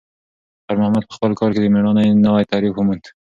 خیر 0.65 0.77
محمد 0.81 1.03
په 1.07 1.13
خپل 1.17 1.31
کار 1.39 1.49
کې 1.53 1.59
د 1.61 1.67
میړانې 1.73 2.19
نوی 2.25 2.43
تعریف 2.51 2.73
وموند. 2.75 3.03